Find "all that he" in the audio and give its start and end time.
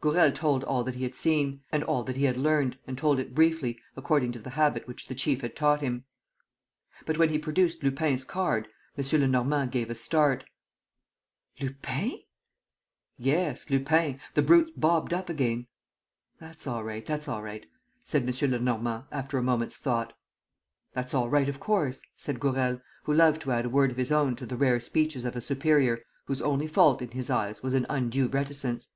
0.62-1.02, 1.82-2.22